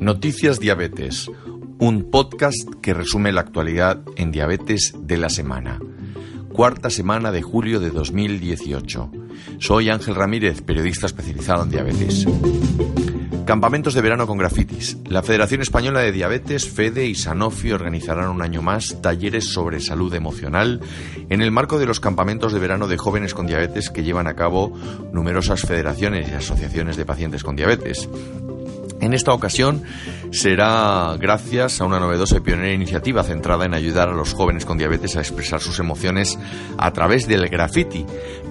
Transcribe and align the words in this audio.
Noticias 0.00 0.58
Diabetes, 0.60 1.30
un 1.78 2.10
podcast 2.10 2.56
que 2.80 2.94
resume 2.94 3.32
la 3.32 3.42
actualidad 3.42 4.00
en 4.16 4.32
diabetes 4.32 4.94
de 4.98 5.18
la 5.18 5.28
semana. 5.28 5.78
Cuarta 6.54 6.88
semana 6.88 7.30
de 7.32 7.42
julio 7.42 7.80
de 7.80 7.90
2018. 7.90 9.10
Soy 9.58 9.90
Ángel 9.90 10.14
Ramírez, 10.14 10.62
periodista 10.62 11.04
especializado 11.04 11.64
en 11.64 11.70
diabetes. 11.70 12.26
Campamentos 13.44 13.92
de 13.92 14.00
verano 14.00 14.26
con 14.26 14.38
grafitis. 14.38 14.96
La 15.06 15.22
Federación 15.22 15.60
Española 15.60 16.00
de 16.00 16.12
Diabetes, 16.12 16.66
FEDE 16.66 17.04
y 17.04 17.14
Sanofi 17.14 17.72
organizarán 17.72 18.30
un 18.30 18.40
año 18.40 18.62
más 18.62 19.02
talleres 19.02 19.52
sobre 19.52 19.80
salud 19.80 20.14
emocional 20.14 20.80
en 21.28 21.42
el 21.42 21.50
marco 21.50 21.78
de 21.78 21.84
los 21.84 22.00
campamentos 22.00 22.54
de 22.54 22.58
verano 22.58 22.88
de 22.88 22.96
jóvenes 22.96 23.34
con 23.34 23.46
diabetes 23.46 23.90
que 23.90 24.02
llevan 24.02 24.28
a 24.28 24.34
cabo 24.34 24.72
numerosas 25.12 25.60
federaciones 25.60 26.30
y 26.30 26.32
asociaciones 26.32 26.96
de 26.96 27.04
pacientes 27.04 27.42
con 27.42 27.54
diabetes. 27.54 28.08
En 29.00 29.14
esta 29.14 29.32
ocasión 29.32 29.82
será 30.30 31.16
gracias 31.18 31.80
a 31.80 31.86
una 31.86 31.98
novedosa 31.98 32.36
y 32.36 32.40
pionera 32.40 32.72
iniciativa 32.72 33.24
centrada 33.24 33.64
en 33.64 33.74
ayudar 33.74 34.10
a 34.10 34.14
los 34.14 34.34
jóvenes 34.34 34.66
con 34.66 34.78
diabetes 34.78 35.16
a 35.16 35.20
expresar 35.20 35.60
sus 35.60 35.78
emociones 35.78 36.38
a 36.76 36.92
través 36.92 37.26
del 37.26 37.48
graffiti, 37.48 38.04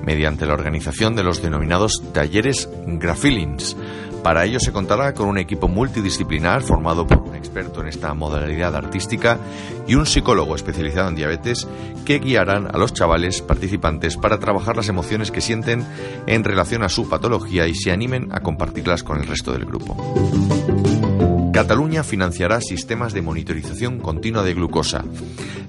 mediante 0.03 0.45
la 0.45 0.53
organización 0.53 1.15
de 1.15 1.23
los 1.23 1.41
denominados 1.41 2.01
talleres 2.13 2.67
Graffilings. 2.87 3.77
Para 4.23 4.43
ello 4.45 4.59
se 4.59 4.73
contará 4.73 5.13
con 5.13 5.27
un 5.27 5.37
equipo 5.37 5.67
multidisciplinar 5.67 6.61
formado 6.61 7.07
por 7.07 7.28
experto 7.49 7.81
en 7.81 7.87
esta 7.87 8.13
modalidad 8.13 8.75
artística 8.75 9.39
y 9.87 9.95
un 9.95 10.05
psicólogo 10.05 10.55
especializado 10.55 11.09
en 11.09 11.15
diabetes 11.15 11.67
que 12.05 12.19
guiarán 12.19 12.67
a 12.67 12.77
los 12.77 12.93
chavales 12.93 13.41
participantes 13.41 14.17
para 14.17 14.39
trabajar 14.39 14.77
las 14.77 14.87
emociones 14.87 15.31
que 15.31 15.41
sienten 15.41 15.83
en 16.27 16.43
relación 16.43 16.83
a 16.83 16.89
su 16.89 17.09
patología 17.09 17.67
y 17.67 17.73
se 17.73 17.91
animen 17.91 18.29
a 18.31 18.41
compartirlas 18.41 19.03
con 19.03 19.19
el 19.19 19.27
resto 19.27 19.51
del 19.51 19.65
grupo. 19.65 19.97
Cataluña 21.59 22.05
financiará 22.05 22.61
sistemas 22.61 23.11
de 23.11 23.21
monitorización 23.21 23.99
continua 23.99 24.43
de 24.43 24.53
glucosa. 24.53 25.03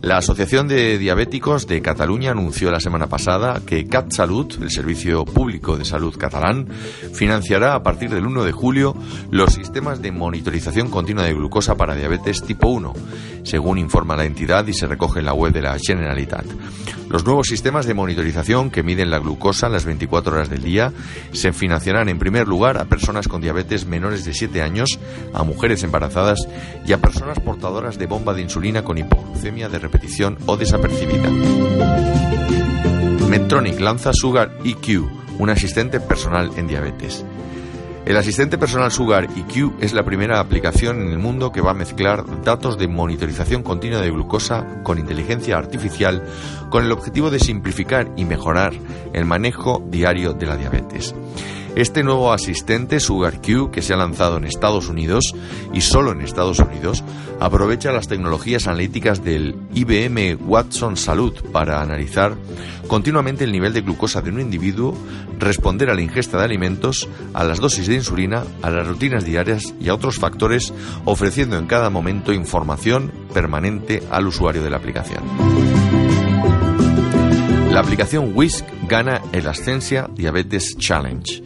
La 0.02 0.19
Asociación 0.19 0.69
de 0.69 0.98
Diabéticos 0.98 1.66
de 1.66 1.83
Cataluña 1.83 2.30
anunció 2.30 2.70
la 2.70 2.78
semana 2.78 3.08
pasada 3.08 3.60
que 3.66 3.88
CatSalut, 3.88 4.62
el 4.62 4.70
Servicio 4.70 5.24
Público 5.24 5.77
de 5.77 5.84
Salud 5.84 6.16
catalán, 6.16 6.68
financiará 7.12 7.74
a 7.74 7.83
partir 7.83 8.08
del 8.08 8.24
1 8.24 8.44
de 8.44 8.52
julio 8.52 8.94
los 9.33 9.52
sistemas 9.52 10.00
de 10.00 10.12
monitorización 10.12 10.91
continua 10.91 11.24
de 11.24 11.34
glucosa 11.34 11.74
para 11.74 11.96
diabetes 11.96 12.44
tipo 12.44 12.68
1, 12.68 12.94
según 13.42 13.77
informa 13.77 14.16
la 14.16 14.27
entidad 14.27 14.64
y 14.68 14.74
se 14.74 14.86
recoge 14.86 15.18
en 15.18 15.27
la 15.27 15.34
web 15.34 15.52
de 15.52 15.62
la 15.62 15.77
Generalitat. 15.77 16.46
Los 17.11 17.24
nuevos 17.24 17.48
sistemas 17.48 17.86
de 17.86 17.94
monitorización 17.94 18.70
que 18.70 18.84
miden 18.84 19.11
la 19.11 19.18
glucosa 19.18 19.68
las 19.68 19.84
24 19.84 20.33
horas 20.33 20.48
del 20.48 20.62
día 20.62 20.92
se 21.33 21.52
financiarán 21.52 22.08
en 22.08 22.20
primer 22.20 22.46
lugar 22.46 22.78
a 22.78 22.84
personas 22.84 23.27
con 23.27 23.41
diabetes 23.41 23.84
menores 23.84 24.24
de 24.24 24.33
7 24.33 24.62
años, 24.62 25.00
a 25.34 25.42
mujeres 25.42 25.80
embarazadas 25.83 26.39
y 26.86 26.92
a 26.92 26.98
personas 26.98 27.39
portadoras 27.41 27.98
de 27.98 28.06
bomba 28.06 28.34
de 28.34 28.42
insulina 28.42 28.83
con 28.83 28.98
hipoglucemia 28.98 29.69
de 29.69 29.78
repetición 29.78 30.39
o 30.47 30.56
desapercibida. 30.56 31.31
Medtronic 33.28 33.78
lanza 33.78 34.12
Sugar 34.12 34.51
EQ, 34.64 35.08
un 35.39 35.51
asistente 35.51 36.01
personal 36.01 36.51
en 36.56 36.67
diabetes. 36.67 37.25
El 38.06 38.17
asistente 38.17 38.58
personal 38.58 38.91
Sugar 38.91 39.25
EQ 39.25 39.75
es 39.81 39.92
la 39.92 40.05
primera 40.05 40.41
aplicación 40.41 41.03
en 41.03 41.12
el 41.12 41.19
mundo 41.19 41.53
que 41.53 41.61
va 41.61 41.73
a 41.73 41.75
mezclar 41.75 42.25
datos 42.42 42.78
de 42.78 42.89
monitorización 42.89 43.62
continua 43.62 44.01
de 44.01 44.11
glucosa 44.11 44.83
con 44.83 44.98
inteligencia 44.98 45.56
artificial 45.56 46.25
con 46.70 46.84
el 46.84 46.92
objetivo 46.92 47.31
de 47.31 47.39
simplificar 47.39 48.11
y 48.17 48.25
mejorar 48.25 48.73
el 49.12 49.27
manejo 49.27 49.83
diario 49.86 50.33
de 50.33 50.47
la 50.47 50.56
diabetes. 50.56 51.14
Este 51.76 52.02
nuevo 52.02 52.32
asistente 52.32 52.98
SugarQ 52.98 53.70
que 53.70 53.80
se 53.80 53.94
ha 53.94 53.96
lanzado 53.96 54.36
en 54.36 54.44
Estados 54.44 54.88
Unidos 54.88 55.34
y 55.72 55.82
solo 55.82 56.12
en 56.12 56.20
Estados 56.20 56.58
Unidos 56.58 57.04
aprovecha 57.38 57.92
las 57.92 58.08
tecnologías 58.08 58.67
analíticas 58.67 59.22
del 59.24 59.55
IBM 59.72 60.36
Watson 60.46 60.96
Salud 60.96 61.33
para 61.52 61.80
analizar 61.80 62.36
continuamente 62.89 63.45
el 63.45 63.52
nivel 63.52 63.72
de 63.72 63.83
glucosa 63.83 64.20
de 64.20 64.30
un 64.30 64.40
individuo, 64.40 64.96
responder 65.39 65.90
a 65.90 65.95
la 65.95 66.02
ingesta 66.02 66.39
de 66.39 66.45
alimentos, 66.45 67.08
a 67.34 67.45
las 67.45 67.61
dosis 67.61 67.86
de 67.86 67.95
insulina, 67.95 68.42
a 68.62 68.70
las 68.70 68.86
rutinas 68.86 69.24
diarias 69.24 69.72
y 69.80 69.89
a 69.89 69.95
otros 69.95 70.18
factores, 70.18 70.74
ofreciendo 71.05 71.56
en 71.56 71.66
cada 71.66 71.89
momento 71.89 72.33
información 72.33 73.12
permanente 73.33 74.02
al 74.11 74.27
usuario 74.27 74.64
de 74.64 74.70
la 74.70 74.78
aplicación. 74.78 75.70
La 77.70 77.81
aplicación 77.81 78.33
Whisk 78.35 78.64
gana 78.89 79.23
el 79.31 79.47
Ascensia 79.47 80.11
Diabetes 80.13 80.77
Challenge. 80.77 81.41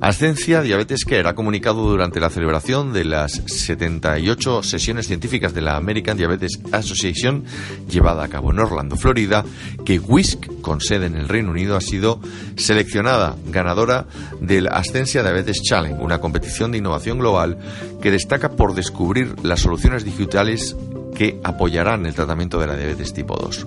Ascencia 0.00 0.62
Diabetes 0.62 1.04
Care 1.04 1.28
ha 1.28 1.34
comunicado 1.34 1.82
durante 1.82 2.20
la 2.20 2.30
celebración 2.30 2.92
de 2.92 3.04
las 3.04 3.32
78 3.32 4.62
sesiones 4.62 5.08
científicas 5.08 5.52
de 5.52 5.62
la 5.62 5.76
American 5.76 6.16
Diabetes 6.16 6.60
Association 6.70 7.44
llevada 7.90 8.22
a 8.22 8.28
cabo 8.28 8.52
en 8.52 8.60
Orlando, 8.60 8.96
Florida, 8.96 9.44
que 9.84 9.98
Whisk, 9.98 10.60
con 10.60 10.80
sede 10.80 11.06
en 11.06 11.16
el 11.16 11.28
Reino 11.28 11.50
Unido, 11.50 11.76
ha 11.76 11.80
sido 11.80 12.20
seleccionada 12.54 13.34
ganadora 13.46 14.06
del 14.40 14.68
Ascencia 14.68 15.22
Diabetes 15.24 15.60
Challenge, 15.60 16.00
una 16.00 16.20
competición 16.20 16.70
de 16.70 16.78
innovación 16.78 17.18
global 17.18 17.58
que 18.00 18.12
destaca 18.12 18.50
por 18.52 18.74
descubrir 18.74 19.34
las 19.42 19.60
soluciones 19.60 20.04
digitales 20.04 20.76
que 21.14 21.40
apoyarán 21.42 22.06
el 22.06 22.14
tratamiento 22.14 22.58
de 22.58 22.66
la 22.66 22.76
diabetes 22.76 23.12
tipo 23.12 23.36
2. 23.36 23.66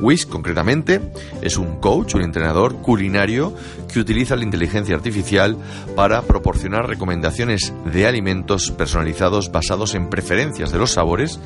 Wish, 0.00 0.26
concretamente, 0.26 1.00
es 1.42 1.58
un 1.58 1.76
coach, 1.78 2.14
un 2.14 2.22
entrenador 2.22 2.76
culinario 2.76 3.54
que 3.92 4.00
utiliza 4.00 4.34
la 4.34 4.44
inteligencia 4.44 4.96
artificial 4.96 5.56
para 5.94 6.22
proporcionar 6.22 6.88
recomendaciones 6.88 7.74
de 7.84 8.06
alimentos 8.06 8.70
personalizados 8.70 9.52
basados 9.52 9.94
en 9.94 10.08
preferencias 10.08 10.72
de 10.72 10.78
los 10.78 10.92
sabores 10.92 11.38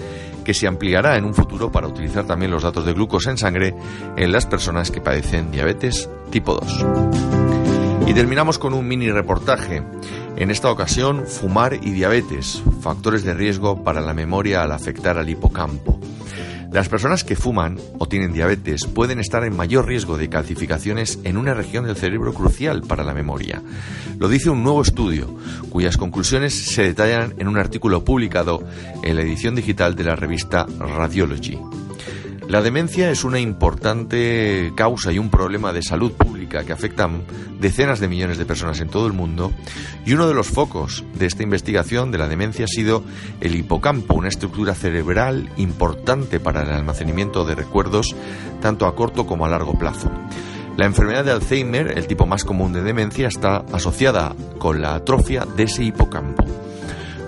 que 0.44 0.54
se 0.54 0.68
ampliará 0.68 1.16
en 1.16 1.24
un 1.24 1.34
futuro 1.34 1.72
para 1.72 1.88
utilizar 1.88 2.26
también 2.26 2.52
los 2.52 2.62
datos 2.62 2.84
de 2.84 2.92
glucosa 2.92 3.30
en 3.30 3.38
sangre 3.38 3.74
en 4.16 4.30
las 4.30 4.46
personas 4.46 4.90
que 4.90 5.00
padecen 5.00 5.50
diabetes 5.50 6.08
tipo 6.30 6.54
2. 6.54 6.86
Y 8.06 8.14
terminamos 8.14 8.58
con 8.58 8.74
un 8.74 8.86
mini 8.86 9.10
reportaje. 9.10 9.82
En 10.36 10.50
esta 10.50 10.70
ocasión, 10.70 11.26
fumar 11.26 11.74
y 11.74 11.92
diabetes, 11.92 12.62
factores 12.80 13.22
de 13.22 13.34
riesgo 13.34 13.84
para 13.84 14.00
la 14.00 14.14
memoria 14.14 14.62
al 14.62 14.72
afectar 14.72 15.16
al 15.16 15.30
hipocampo. 15.30 16.00
Las 16.72 16.88
personas 16.88 17.22
que 17.22 17.36
fuman 17.36 17.78
o 18.00 18.08
tienen 18.08 18.32
diabetes 18.32 18.84
pueden 18.84 19.20
estar 19.20 19.44
en 19.44 19.56
mayor 19.56 19.86
riesgo 19.86 20.18
de 20.18 20.28
calcificaciones 20.28 21.20
en 21.22 21.36
una 21.36 21.54
región 21.54 21.84
del 21.84 21.94
cerebro 21.94 22.34
crucial 22.34 22.82
para 22.82 23.04
la 23.04 23.14
memoria. 23.14 23.62
Lo 24.18 24.28
dice 24.28 24.50
un 24.50 24.64
nuevo 24.64 24.82
estudio, 24.82 25.32
cuyas 25.70 25.96
conclusiones 25.96 26.52
se 26.52 26.82
detallan 26.82 27.34
en 27.38 27.46
un 27.46 27.56
artículo 27.56 28.04
publicado 28.04 28.64
en 29.04 29.14
la 29.14 29.22
edición 29.22 29.54
digital 29.54 29.94
de 29.94 30.02
la 30.02 30.16
revista 30.16 30.66
Radiology. 30.80 31.60
La 32.48 32.60
demencia 32.60 33.10
es 33.10 33.24
una 33.24 33.40
importante 33.40 34.72
causa 34.76 35.10
y 35.10 35.18
un 35.18 35.30
problema 35.30 35.72
de 35.72 35.82
salud 35.82 36.12
pública 36.12 36.64
que 36.64 36.72
afecta 36.72 37.04
a 37.04 37.10
decenas 37.58 38.00
de 38.00 38.08
millones 38.08 38.36
de 38.38 38.44
personas 38.44 38.80
en 38.80 38.88
todo 38.88 39.06
el 39.06 39.14
mundo 39.14 39.50
y 40.04 40.12
uno 40.12 40.28
de 40.28 40.34
los 40.34 40.48
focos 40.48 41.04
de 41.14 41.26
esta 41.26 41.42
investigación 41.42 42.12
de 42.12 42.18
la 42.18 42.28
demencia 42.28 42.66
ha 42.66 42.68
sido 42.68 43.02
el 43.40 43.54
hipocampo, 43.56 44.14
una 44.14 44.28
estructura 44.28 44.74
cerebral 44.74 45.50
importante 45.56 46.38
para 46.38 46.62
el 46.62 46.70
almacenamiento 46.70 47.44
de 47.44 47.54
recuerdos 47.54 48.14
tanto 48.60 48.86
a 48.86 48.94
corto 48.94 49.26
como 49.26 49.46
a 49.46 49.48
largo 49.48 49.78
plazo. 49.78 50.10
La 50.76 50.86
enfermedad 50.86 51.24
de 51.24 51.30
Alzheimer, 51.32 51.96
el 51.96 52.06
tipo 52.06 52.26
más 52.26 52.44
común 52.44 52.72
de 52.72 52.82
demencia, 52.82 53.28
está 53.28 53.64
asociada 53.72 54.34
con 54.58 54.82
la 54.82 54.96
atrofia 54.96 55.46
de 55.56 55.62
ese 55.62 55.84
hipocampo. 55.84 56.44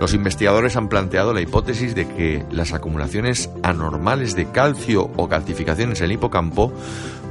Los 0.00 0.12
investigadores 0.12 0.76
han 0.76 0.88
planteado 0.88 1.32
la 1.32 1.40
hipótesis 1.40 1.94
de 1.94 2.06
que 2.06 2.44
las 2.50 2.72
acumulaciones 2.74 3.50
anormales 3.62 4.36
de 4.36 4.50
calcio 4.50 5.10
o 5.16 5.28
calcificaciones 5.28 6.00
en 6.00 6.06
el 6.06 6.12
hipocampo 6.12 6.72